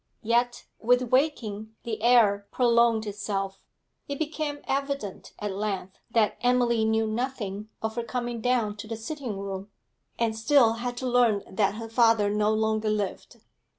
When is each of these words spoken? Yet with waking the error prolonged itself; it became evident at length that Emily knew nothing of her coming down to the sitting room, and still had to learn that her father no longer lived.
Yet 0.23 0.65
with 0.79 1.11
waking 1.11 1.75
the 1.83 2.01
error 2.01 2.47
prolonged 2.51 3.05
itself; 3.05 3.61
it 4.07 4.17
became 4.17 4.61
evident 4.67 5.33
at 5.37 5.51
length 5.51 5.99
that 6.09 6.39
Emily 6.41 6.85
knew 6.85 7.05
nothing 7.05 7.69
of 7.83 7.93
her 7.97 8.03
coming 8.03 8.41
down 8.41 8.77
to 8.77 8.87
the 8.87 8.97
sitting 8.97 9.37
room, 9.37 9.69
and 10.17 10.35
still 10.35 10.73
had 10.73 10.97
to 10.97 11.07
learn 11.07 11.43
that 11.47 11.75
her 11.75 11.87
father 11.87 12.31
no 12.31 12.51
longer 12.51 12.89
lived. 12.89 13.41